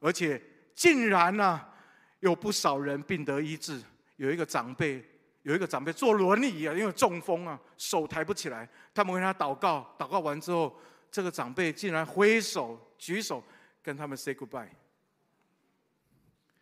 [0.00, 0.42] 而且
[0.74, 1.74] 竟然呢、啊，
[2.18, 3.80] 有不少人病得医治，
[4.16, 5.04] 有一个长辈，
[5.42, 10.76] 有一个长辈坐轮椅啊，因为中风啊，手抬不起来，他们为他祷告，祷告完之后。
[11.10, 13.42] 这个长辈竟然挥手举手
[13.82, 14.68] 跟他们 say goodbye，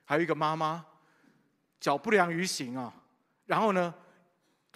[0.04, 0.86] 还有一个妈妈
[1.80, 2.94] 脚不良于行啊，
[3.44, 3.92] 然后呢，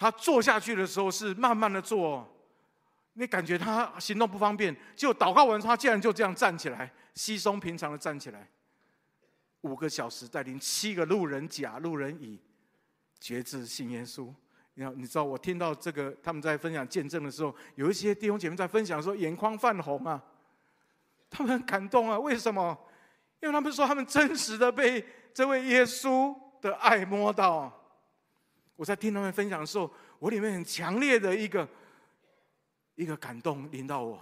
[0.01, 2.27] 他坐下去的时候是慢慢的坐，
[3.13, 8.49] 你感觉他行动不方便，就祷告完，他竟然就这样站起来，稀松平常的站起来，
[9.61, 12.41] 五个小时带领七个路人甲、路人乙
[13.19, 14.33] 决志信耶稣。
[14.73, 20.19] 你你知道我听到这个他们在分享见证的时候，有一些弟兄姐妹在分享说眼眶泛红啊，
[21.29, 22.17] 他们很感动啊。
[22.17, 22.75] 为什么？
[23.39, 27.77] 因为他们说他们真实的被这位耶稣的爱摸到。
[28.81, 31.69] 我在听他们分享的时候，我里面很强烈的一个
[32.95, 34.19] 一个感动临到我，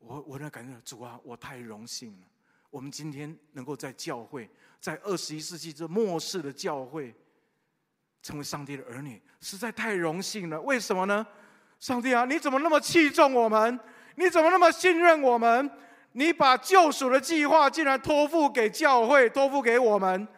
[0.00, 2.26] 我我那感觉主啊，我太荣幸了。
[2.68, 4.46] 我们今天能够在教会，
[4.78, 7.14] 在二十一世纪这末世的教会。
[8.22, 10.60] 成为上帝的儿女，实在太荣幸了。
[10.60, 11.26] 为什么呢？
[11.78, 13.80] 上帝啊，你怎么那么器重我们？
[14.16, 15.70] 你怎么那么信任我们？
[16.12, 20.28] 你把救赎的计划竟然托付给教会，托付给我们。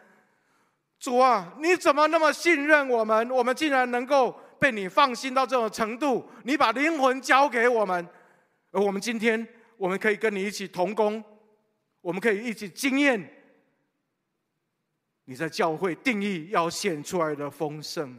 [1.03, 3.29] 主啊，你怎么那么信任我们？
[3.29, 6.25] 我们竟然能够被你放心到这种程度？
[6.45, 8.07] 你把灵魂交给我们，
[8.71, 11.21] 而我们今天，我们可以跟你一起同工，
[11.99, 13.29] 我们可以一起经验。
[15.25, 18.17] 你在教会定义要显出来的丰盛，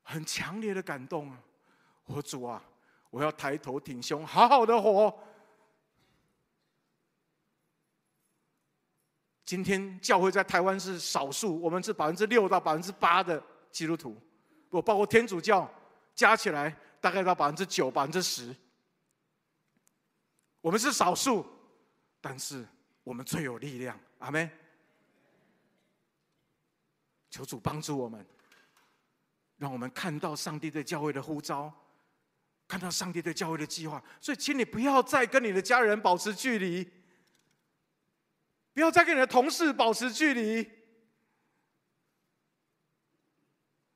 [0.00, 1.38] 很强烈的感动啊！
[2.06, 2.64] 我主啊，
[3.10, 5.14] 我要抬头挺胸，好好的活。
[9.52, 13.38] 今天教会在台湾是少数，我们是百分之六到百分之八的
[13.70, 14.16] 基督徒，
[14.70, 15.70] 不包括天主教，
[16.14, 18.56] 加起来大概到百分之九、百分之十。
[20.62, 21.44] 我们是少数，
[22.18, 22.66] 但是
[23.04, 24.00] 我们最有力量。
[24.20, 24.50] 阿门。
[27.28, 28.24] 求主帮助我们，
[29.58, 31.70] 让我们看到上帝对教会的呼召，
[32.66, 34.02] 看到上帝对教会的计划。
[34.18, 36.90] 所以，请你不要再跟你的家人保持距离，
[38.74, 40.68] 不要再跟你的同事保持距离。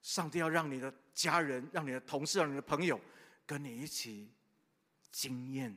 [0.02, 3.00] 上帝要让你的家人、让你的同事、让你的朋友
[3.44, 4.30] 跟你一起
[5.10, 5.76] 经验，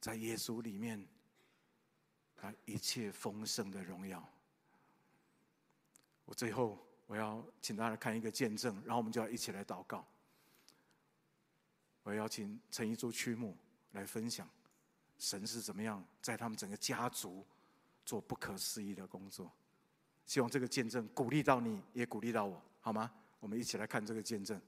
[0.00, 1.06] 在耶稣里面，
[2.34, 4.28] 他一切丰盛的荣耀。
[6.24, 10.04] 我最后我要请大家看一个见证，然后我们就要一起来祷告。
[12.02, 13.56] 我要邀请陈一珠曲目
[13.92, 14.48] 来分享，
[15.22, 17.44] 神是怎么样在他们整个家族
[18.04, 19.48] 做不可思议的工作。
[20.26, 23.08] 希望这个见证鼓励到你，也鼓励到我，好吗？
[23.38, 24.60] 我们一起来看这个见证。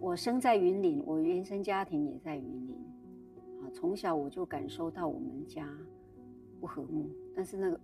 [0.00, 2.74] 我生在云林，我原生家庭也在云林。
[3.62, 5.72] 啊，从小我就感受到我们家
[6.60, 7.80] 不和睦，但是那个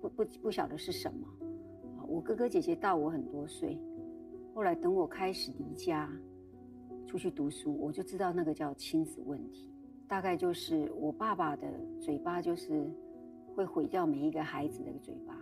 [0.00, 1.26] 不不不晓得是什么。
[1.98, 3.78] 啊，我哥哥姐姐大我很多岁。
[4.54, 6.10] 后来等我开始离家
[7.06, 9.70] 出去读书，我就知道那个叫亲子问题。
[10.08, 11.66] 大概就是我爸爸的
[12.00, 12.88] 嘴巴就是
[13.54, 15.36] 会毁掉每一个孩子的嘴巴，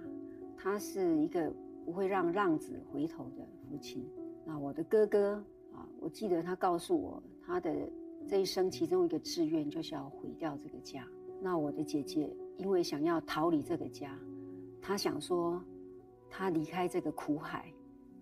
[0.57, 1.53] 他是一个
[1.85, 4.05] 不会让浪子回头的父亲。
[4.45, 5.35] 那我的哥哥
[5.73, 7.73] 啊，我记得他告诉我，他的
[8.27, 11.07] 这一生其中一个志愿就是要毁掉这个家。
[11.43, 14.19] 那我的姐姐因为想要逃离这个家，
[14.81, 15.63] 他想说
[16.29, 17.73] 他离开这个苦海。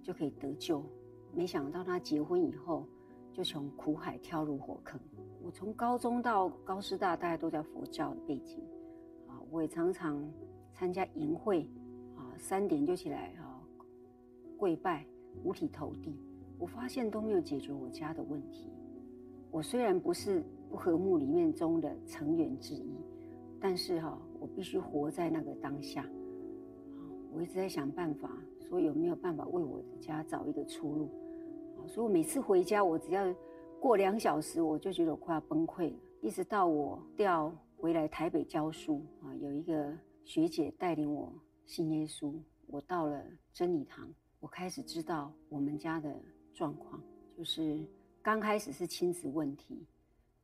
[0.04, 0.84] 就可以得救，
[1.32, 2.84] 没想到他结婚以后
[3.32, 5.00] 就从苦海跳入火坑。
[5.40, 8.58] 我从高中到高师大，大家都在佛教的背景，
[9.28, 10.28] 啊，我也常常
[10.72, 11.68] 参加营会，
[12.16, 13.62] 啊，三点就起来啊，
[14.56, 15.06] 跪拜，
[15.44, 16.18] 五体投地。
[16.58, 18.72] 我发现都没有解决我家的问题。
[19.52, 22.96] 我虽然不是不和睦里面中的成员之一，
[23.62, 26.04] 但是哈，我必须活在那个当下。
[27.32, 28.28] 我一直在想办法。
[28.68, 31.10] 说有没有办法为我的家找一个出路？
[31.86, 33.22] 所以我每次回家，我只要
[33.78, 35.98] 过两小时，我就觉得我快要崩溃了。
[36.22, 39.92] 一直到我调回来台北教书啊，有一个
[40.24, 41.30] 学姐带领我
[41.66, 42.32] 信耶稣，
[42.66, 43.22] 我到了
[43.52, 44.08] 真理堂，
[44.40, 46.10] 我开始知道我们家的
[46.54, 46.98] 状况，
[47.36, 47.78] 就是
[48.22, 49.86] 刚开始是亲子问题，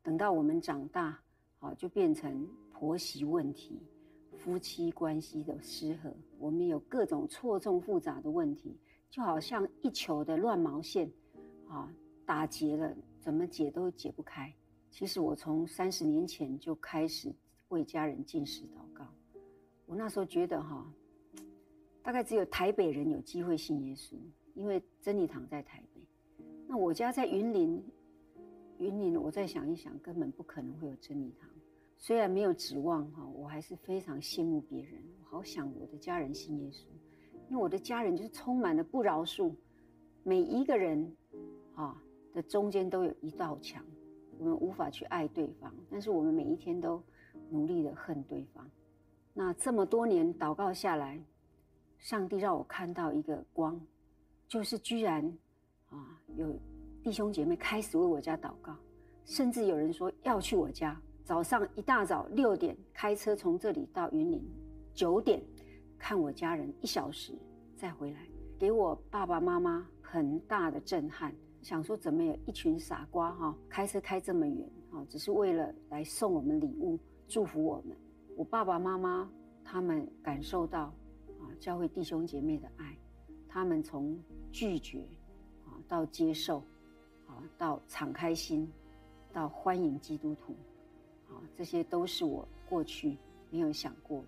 [0.03, 1.19] 等到我们长大
[1.61, 2.47] 啊，就变成
[2.79, 3.83] 婆媳问题。
[4.37, 8.79] 夫妻关系的失和，我们有各种错综复杂的问题，
[9.11, 11.11] 就好像一球的乱毛线，
[11.67, 11.93] 啊，
[12.25, 14.55] 打结了，怎么解都解不开。
[14.93, 17.35] 其实我从三十年前就开始
[17.71, 19.05] 为家人进食祷告，
[19.87, 20.87] 我那时候觉得哈，
[22.01, 24.15] 大概只有台北人有机会信耶稣，
[24.55, 27.85] 因为真理堂在台北，那我家在云林，
[28.79, 31.51] 云林，我再想一想，根本不可能会有真理堂。
[32.01, 35.03] 虽然没有指望哈，我还是非常羡慕别人。
[35.21, 36.85] 我好想我的家人信耶稣，
[37.51, 39.53] 因为我的家人就是充满了不饶恕，
[40.23, 41.13] 每一个人
[41.75, 42.01] 啊
[42.33, 43.85] 的中间都有一道墙，
[44.39, 47.03] 我们无法去爱对方，但是我们每一天都
[47.51, 48.71] 努力的恨对方。
[49.35, 51.21] 那这么多年祷告下来，
[51.99, 53.79] 上帝让我看到一个光，
[54.47, 55.27] 就是居然
[55.91, 56.57] 啊有
[57.03, 58.75] 弟兄姐妹开始为我家祷告，
[59.25, 60.99] 甚至有人说要去我家。
[61.29, 64.43] 早上一大早六点开车从这里到云林，
[64.95, 65.43] 九点
[65.99, 67.35] 看我家人一小时
[67.77, 68.27] 再回来，
[68.59, 71.31] 给我爸爸妈妈很大的震撼。
[71.61, 77.95] 想说怎么有一群傻瓜哈，开车开这么远啊，只是为了来送我们礼物祝福我们。
[78.35, 79.31] 我爸爸妈妈
[79.63, 80.85] 他们感受到
[81.41, 82.97] 啊教会弟兄姐妹的爱，
[83.47, 84.19] 他们从
[84.51, 85.07] 拒绝
[85.67, 86.61] 啊到接受
[87.27, 88.67] 啊到敞开心
[89.31, 90.57] 到欢迎基督徒。
[91.59, 93.17] 这些都是我过去
[93.51, 94.27] 没有想过的。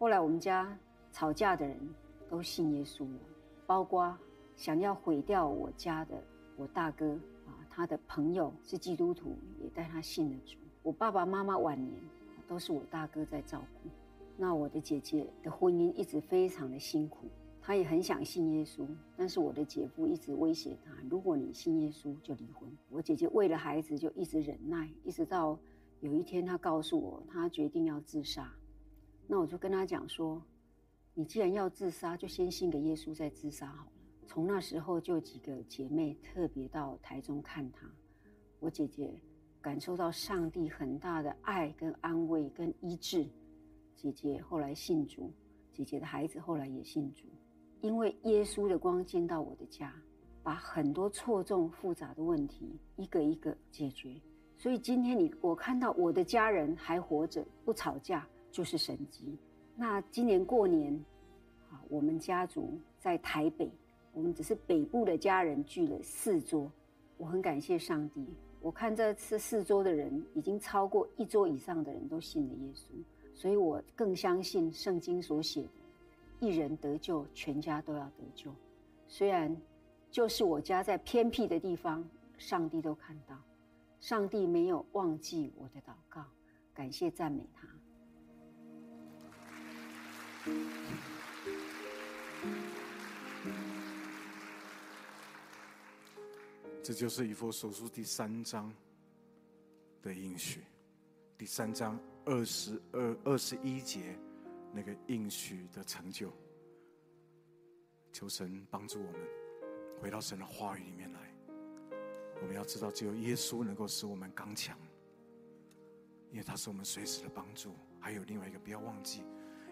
[0.00, 0.76] 后来我们家
[1.12, 1.78] 吵架的人
[2.28, 3.20] 都信耶稣了，
[3.68, 4.18] 包括
[4.56, 6.20] 想要毁掉我家的
[6.56, 7.12] 我大哥
[7.46, 10.56] 啊，他的朋友是基督徒，也带他信了主。
[10.82, 11.94] 我爸爸妈妈晚年
[12.48, 13.88] 都是我大哥在照顾。
[14.36, 17.28] 那我的姐姐的婚姻一直非常的辛苦，
[17.62, 18.84] 她也很想信耶稣，
[19.16, 22.68] 但是我的姐夫一直威胁她，如果你信耶稣就离婚。
[22.88, 25.56] 我姐姐为了孩子就一直忍耐，一直到。
[26.00, 28.50] 有一天，他告诉我，他决定要自杀。
[29.26, 30.42] 那我就跟他讲说
[31.14, 33.92] ：“你既然要自杀，就先信个耶稣再自杀好了。
[34.26, 37.86] 从那时候就几个姐妹特别到台中看他。
[38.60, 39.20] 我姐姐
[39.60, 43.26] 感受到上帝很大的爱跟安慰跟医治。
[43.94, 45.30] 姐姐后来信主，
[45.70, 47.26] 姐姐的孩子后来也信主，
[47.82, 49.94] 因为耶稣的光进到我的家，
[50.42, 54.18] 把很多错综复杂的问题一个一个解决。
[54.60, 59.38] 所以今天你我看到我的家人还活着，不吵架就是神迹。
[59.74, 60.92] 那今年过年，
[61.70, 63.70] 啊，我们家族在台北，
[64.12, 66.70] 我们只是北部的家人聚了四桌。
[67.16, 68.22] 我很感谢上帝，
[68.60, 72.92] 我看这次四桌的人已经超过一桌以上的人都信了耶稣，
[73.34, 78.50] 所以我更相信圣经所写的，一人得救，全家都要得救。
[79.08, 79.56] 虽然
[80.10, 82.06] 就是我家在偏僻的地方，
[82.36, 83.34] 上帝都看到。
[84.00, 86.24] 上帝没有忘记我的祷告，
[86.74, 87.68] 感谢赞美他。
[96.82, 98.72] 这就是以弗所书第三章
[100.02, 100.62] 的应许，
[101.36, 104.18] 第三章二十二、二十一节
[104.72, 106.32] 那个应许的成就。
[108.12, 109.20] 求神帮助我们
[110.00, 111.29] 回到神的话语里面来。
[112.40, 114.76] 我们要知道，只有耶稣能够使我们刚强，
[116.30, 117.74] 因为他是我们随时的帮助。
[117.98, 119.22] 还有另外一个，不要忘记，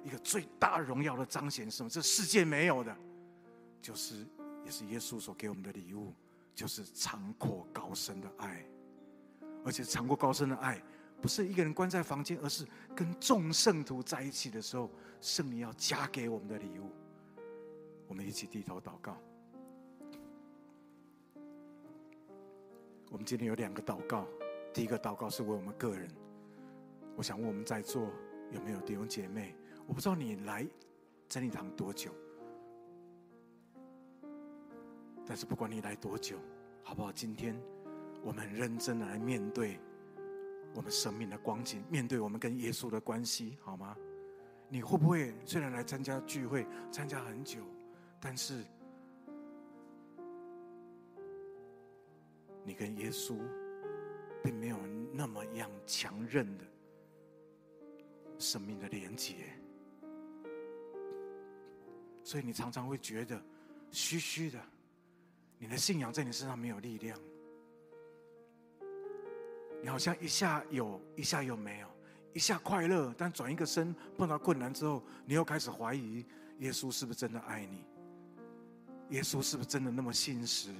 [0.04, 1.88] 一个最大荣耀的彰显是什么？
[1.88, 2.94] 这世界没有的，
[3.80, 4.26] 就是
[4.66, 6.12] 也是耶稣所给我们的礼物，
[6.54, 8.62] 就是长阔高深的爱。
[9.64, 10.82] 而且长阔高深的爱，
[11.22, 14.90] 不是一个人关在房间，而是跟众圣徒在一起的时候，
[15.22, 16.90] 圣灵要加给我们的礼物。
[18.06, 19.16] 我们一起低头祷告。
[23.10, 24.26] 我们今天有两个祷告，
[24.72, 26.06] 第一个祷告是为我们个人。
[27.16, 28.10] 我想问我们在座
[28.52, 29.54] 有没有弟兄姐妹？
[29.86, 30.66] 我不知道你来
[31.26, 32.10] 真理堂多久，
[35.26, 36.36] 但是不管你来多久，
[36.82, 37.10] 好不好？
[37.10, 37.58] 今天
[38.22, 39.80] 我们很认真的来面对
[40.74, 43.96] 我们生命的光景，面对我们跟耶稣的关系，好吗？
[44.68, 47.62] 你会不会虽然来参加聚会，参加很久，
[48.20, 48.62] 但是？
[52.68, 53.34] 你跟耶稣
[54.44, 54.76] 并没有
[55.10, 56.64] 那么样强韧的
[58.38, 59.34] 生命的连接，
[62.22, 63.42] 所以你常常会觉得
[63.90, 64.60] 虚虚的，
[65.58, 67.18] 你的信仰在你身上没有力量，
[69.82, 71.88] 你好像一下有，一下又没有，
[72.34, 76.26] 一下快乐，但转一个身碰到困难之后，你又开始怀疑
[76.58, 77.82] 耶稣是不是真的爱你，
[79.08, 80.70] 耶稣是不是真的那么信实？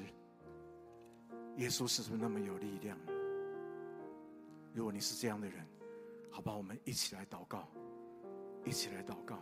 [1.59, 2.97] 耶稣是不是那么有力量？
[4.73, 5.67] 如果你是这样的人，
[6.31, 7.69] 好吧，我们一起来祷告，
[8.65, 9.37] 一起来祷告。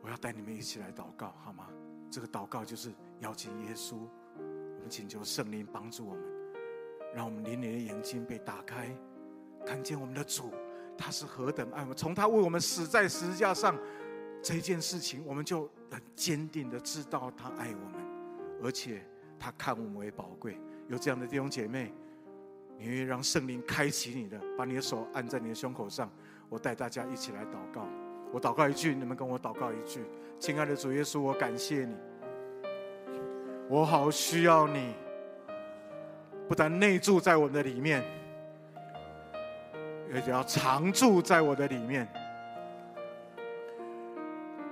[0.00, 1.68] 我要带你们一起来祷告，好吗？
[2.10, 3.96] 这个祷告就是邀请耶稣，
[4.36, 6.22] 我们请求圣灵帮助我们，
[7.12, 8.96] 让我们灵里的眼睛被打开，
[9.66, 10.52] 看见我们的主，
[10.96, 11.96] 他是何等爱我们。
[11.96, 13.76] 从他为我们死在十字架上
[14.40, 18.00] 这件事情，我们就很坚定的知道他爱我们，
[18.62, 19.04] 而且
[19.40, 20.56] 他看我们为宝贵。
[20.88, 21.92] 有这样的弟兄姐妹，
[22.76, 26.10] 你愿意让圣灵开启你的，把你的手按在你的胸口上。
[26.48, 27.86] 我带大家一起来祷告。
[28.30, 30.04] 我祷告一句，你们跟我祷告一句。
[30.38, 31.96] 亲爱的主耶稣，我感谢你，
[33.68, 34.92] 我好需要你，
[36.48, 38.04] 不但内住在我的里面，
[40.12, 42.06] 而且要常住在我的里面。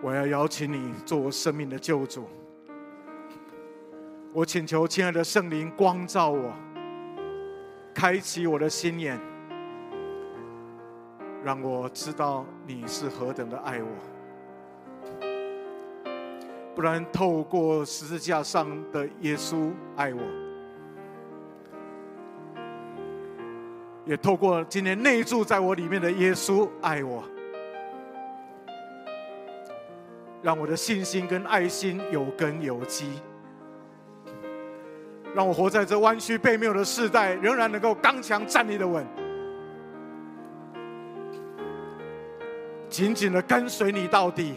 [0.03, 2.29] 我要邀请你做我生命的救主。
[4.35, 6.55] 我请求亲爱的圣灵光照我，
[7.93, 9.20] 开启我的心眼，
[11.45, 13.89] 让我知道你是何等的爱我。
[16.74, 20.22] 不然，透过十字架上的耶稣爱我，
[24.07, 27.22] 也透过今天内住在我里面的耶稣爱我，
[30.41, 33.20] 让我的信心跟爱心有根有基。
[35.35, 39.07] 让我活在这弯曲悖谬的世代，仍然能够刚强站立的稳，
[42.89, 44.55] 紧紧的跟随你到底，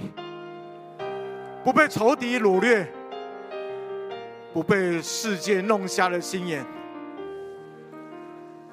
[1.63, 2.85] 不被仇敌掳掠，
[4.53, 6.65] 不被世界弄瞎了心眼。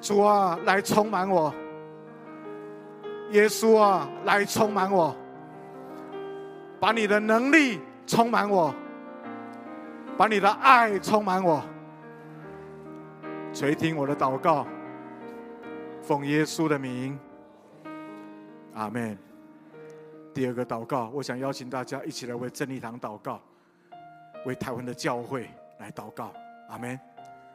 [0.01, 1.53] 主啊，来充满我；
[3.31, 5.15] 耶稣啊，来充满我，
[6.81, 8.75] 把你的能力充满我，
[10.17, 11.63] 把你的爱充满我。
[13.53, 14.65] 垂听我的祷告，
[16.01, 17.19] 奉耶稣的名，
[18.73, 19.15] 阿门。
[20.33, 23.39] 第二个祷告，我想邀请大家一起来为真理堂祷告。
[24.47, 25.47] 为台湾的教会
[25.77, 26.33] 来祷告。
[26.67, 26.99] 阿门。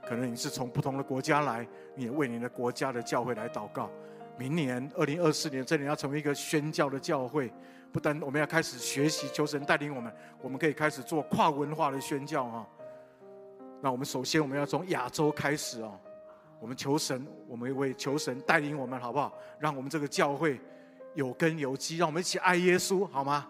[0.09, 3.91] 可能你是从不同的国家来，你也为你的国家的教会来祷告。
[4.39, 7.53] 明年二零二四年，这里要成为一个宣教的教会，
[7.91, 12.65] 不但我们要开始学习，求神带领我们，我们可以开始做跨文化的宣教啊。
[13.81, 15.99] 那我们首先我们要从亚洲开始哦，
[16.61, 19.33] 我们求神，我们为求神带领我们，好不好？
[19.59, 20.61] 让我们这个教会
[21.15, 23.49] 有根有基，让我们一起爱耶稣，好吗？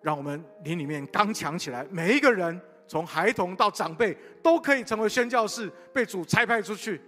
[0.00, 2.60] 让我们灵里面刚强起来，每一个人。
[2.88, 7.00] 从孩童到长辈都可以成为宣教士，被主差派出去。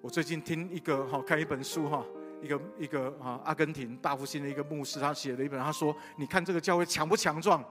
[0.00, 2.02] 我最近听一个哈看一本书哈，
[2.40, 7.62] 一个一个啊阿根廷大复兴的一个牧师，他写了一本，他说：“你看这个教会强不强壮？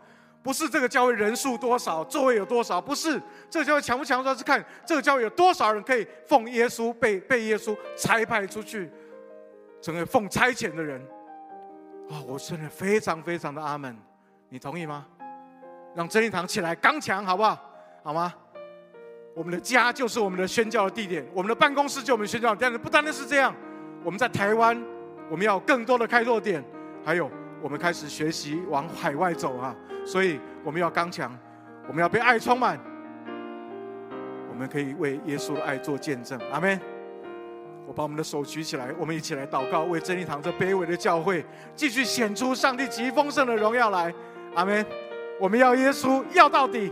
[0.44, 8.90] 不是这个教会人数多少，座位有多少，不是这个教会强不强壮，是看这个教会有多少人可以奉耶稣被被耶稣差派出去，
[9.82, 11.02] 成为奉差遣的人。”
[12.10, 13.94] 啊，我真的非常非常的阿门，
[14.48, 15.06] 你同意吗？
[15.94, 17.60] 让真理堂起来刚强，好不好？
[18.02, 18.34] 好吗？
[19.36, 22.82] 我们的家就是我们的宣教的地点，我们的办公室就我们宣教的地点。
[22.82, 23.54] 不单单是这样，
[24.04, 24.82] 我们在台湾，
[25.30, 26.64] 我们要更多的开拓点，
[27.04, 27.30] 还有
[27.62, 29.76] 我们开始学习往海外走啊！
[30.06, 31.36] 所以我们要刚强，
[31.88, 32.80] 我们要被爱充满，
[34.50, 36.40] 我们可以为耶稣的爱做见证。
[36.52, 36.80] 阿门！
[37.88, 41.46] 我把我们的手举起来，我们一起来祷告，为真理堂这卑微的教会
[41.76, 44.14] 继续显出上帝极丰盛的荣耀来。
[44.56, 44.86] 阿门。
[45.40, 46.92] 我们要耶稣要到底，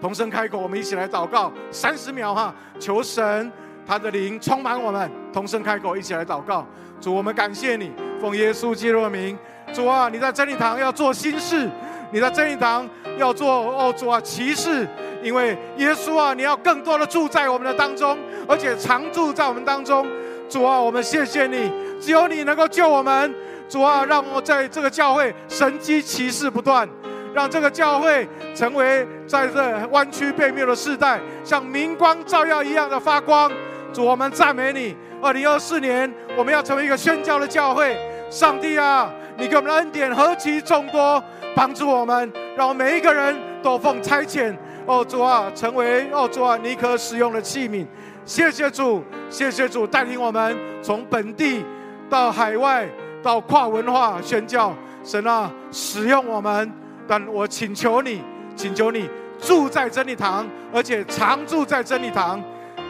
[0.00, 3.52] 同声开口，我们一起来祷告三十秒哈，求神
[3.86, 6.66] 他的灵充满我们，同声开口，一起来祷告。
[7.00, 9.38] 主，我们感谢你，奉耶稣基督的名，
[9.74, 11.68] 主啊，你在真理堂要做新事，
[12.12, 14.86] 你在真理堂要做哦，主啊，奇事，
[15.20, 18.16] 因为耶稣啊，你要更多的住在我们的当中，
[18.46, 20.06] 而且常住在我们当中。
[20.48, 23.34] 主啊，我们谢谢你，只有你能够救我们。
[23.68, 26.88] 主啊，让我在这个教会神迹奇事不断。
[27.34, 33.50] 让这个教会成为在这弯曲悖谬的世代，像明光照耀一样的发光。
[33.92, 34.94] 主，我们赞美你。
[35.20, 37.98] 二零二四年，我们要成为一个宣教的教会。
[38.30, 41.22] 上帝啊，你给我们的恩典何其众多，
[41.54, 44.54] 帮助我们，让我们每一个人都奉差遣。
[44.86, 47.86] 哦，主啊，成为哦，主啊，你可使用的器皿。
[48.24, 51.64] 谢谢主，谢谢主带领我们从本地
[52.08, 52.86] 到海外，
[53.22, 54.74] 到跨文化宣教。
[55.02, 56.70] 神啊，使用我们。
[57.06, 58.22] 但我请求你，
[58.56, 59.08] 请求你
[59.38, 62.42] 住在真理堂，而且常住在真理堂。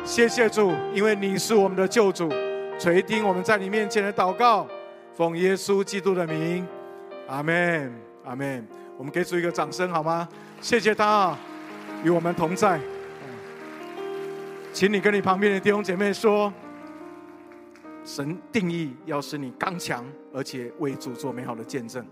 [0.05, 2.29] 谢谢主，因为你是我们的救主，
[2.79, 4.67] 垂听我们在你面前的祷告，
[5.15, 6.67] 奉耶稣基督的名，
[7.29, 7.93] 阿门，
[8.25, 8.67] 阿门。
[8.99, 10.29] 我们给主一个掌声好吗？
[10.61, 11.37] 谢谢他
[12.03, 12.81] 与我们同在。
[14.73, 16.53] 请你跟你旁边的弟兄姐妹说，
[18.05, 22.05] 神定义要使你刚强，而且为主做美好的见证。